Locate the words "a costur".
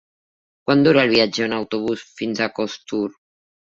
2.47-3.03